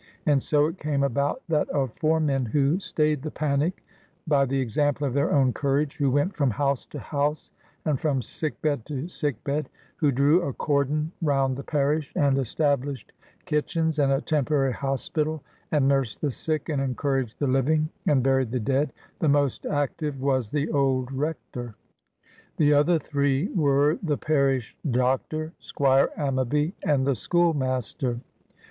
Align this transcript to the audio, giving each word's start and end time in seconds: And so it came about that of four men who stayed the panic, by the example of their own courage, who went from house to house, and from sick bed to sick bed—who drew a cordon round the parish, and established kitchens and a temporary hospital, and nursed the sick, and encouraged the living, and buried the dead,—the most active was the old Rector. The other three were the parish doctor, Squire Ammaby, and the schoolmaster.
And 0.25 0.41
so 0.41 0.65
it 0.65 0.79
came 0.79 1.03
about 1.03 1.43
that 1.47 1.69
of 1.69 1.93
four 1.93 2.19
men 2.19 2.43
who 2.47 2.79
stayed 2.79 3.21
the 3.21 3.29
panic, 3.29 3.83
by 4.25 4.45
the 4.47 4.59
example 4.59 5.05
of 5.05 5.13
their 5.13 5.31
own 5.31 5.53
courage, 5.53 5.97
who 5.97 6.09
went 6.09 6.35
from 6.35 6.49
house 6.49 6.87
to 6.87 6.97
house, 6.97 7.51
and 7.85 7.99
from 7.99 8.23
sick 8.23 8.59
bed 8.63 8.83
to 8.87 9.07
sick 9.07 9.43
bed—who 9.43 10.11
drew 10.11 10.41
a 10.41 10.53
cordon 10.53 11.11
round 11.21 11.55
the 11.55 11.61
parish, 11.61 12.11
and 12.15 12.39
established 12.39 13.13
kitchens 13.45 13.99
and 13.99 14.11
a 14.11 14.21
temporary 14.21 14.73
hospital, 14.73 15.43
and 15.71 15.87
nursed 15.87 16.19
the 16.21 16.31
sick, 16.31 16.67
and 16.67 16.81
encouraged 16.81 17.37
the 17.37 17.45
living, 17.45 17.87
and 18.07 18.23
buried 18.23 18.49
the 18.49 18.59
dead,—the 18.59 19.29
most 19.29 19.67
active 19.67 20.19
was 20.19 20.49
the 20.49 20.67
old 20.71 21.11
Rector. 21.11 21.75
The 22.57 22.73
other 22.73 22.97
three 22.97 23.49
were 23.49 23.99
the 24.01 24.17
parish 24.17 24.75
doctor, 24.89 25.53
Squire 25.59 26.09
Ammaby, 26.17 26.73
and 26.83 27.05
the 27.05 27.13
schoolmaster. 27.15 28.19